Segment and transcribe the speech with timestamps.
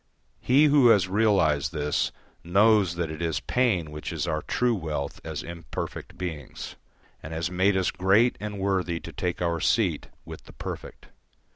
[0.39, 2.11] He who has realised this
[2.43, 6.75] knows that it is pain which is our true wealth as imperfect beings,
[7.21, 11.09] and has made us great and worthy to take our seat with the perfect.